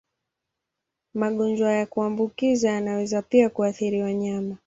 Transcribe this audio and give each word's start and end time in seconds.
Magonjwa 1.13 1.71
ya 1.71 1.85
kuambukiza 1.85 2.69
yanaweza 2.71 3.21
pia 3.21 3.49
kuathiri 3.49 4.01
wanyama. 4.01 4.57